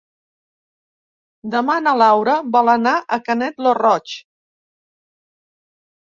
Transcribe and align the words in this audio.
Demà 1.55 1.73
na 1.87 1.91
Laura 2.01 2.37
vol 2.55 2.71
anar 2.73 2.93
a 3.01 3.19
Canet 3.27 3.61
lo 3.67 3.73
Roig. 3.79 4.15